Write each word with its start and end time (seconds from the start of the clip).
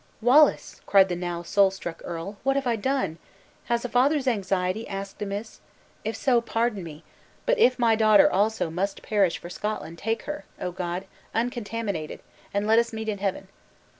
"Wallace," 0.19 0.81
cried 0.87 1.09
the 1.09 1.15
now 1.15 1.43
soul 1.43 1.69
struck 1.69 2.01
earl, 2.03 2.37
"what 2.41 2.55
have 2.55 2.65
I 2.65 2.75
done? 2.75 3.19
Has 3.65 3.85
a 3.85 3.87
father's 3.87 4.27
anxiety 4.27 4.87
asked 4.87 5.21
amiss? 5.21 5.59
If 6.03 6.15
so, 6.15 6.41
pardon 6.41 6.83
me! 6.83 7.03
But 7.45 7.59
if 7.59 7.77
my 7.77 7.95
daughter 7.95 8.27
also 8.27 8.71
must 8.71 9.03
perish 9.03 9.37
for 9.37 9.51
Scotland, 9.51 9.99
take 9.99 10.23
her, 10.23 10.43
O 10.59 10.71
God, 10.71 11.05
uncontaminated, 11.35 12.21
and 12.51 12.65
let 12.65 12.79
us 12.79 12.91
meet 12.91 13.09
in 13.09 13.19
heaven! 13.19 13.47